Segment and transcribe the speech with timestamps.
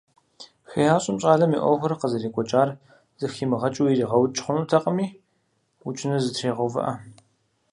[0.69, 2.69] ХеящӀэм щӀалэм и Ӏуэхур къызэрекӀуэкӀар
[3.19, 5.07] зэхимыгъэкӀыу иригъэукӀ хъунутэкъыми,
[5.87, 6.91] укӀыныр зэтрегъэувыӀэ.